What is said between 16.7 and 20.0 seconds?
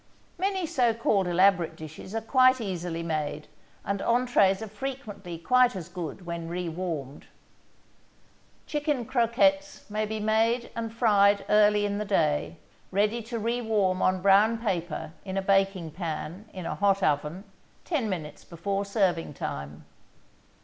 hot oven ten minutes before serving time.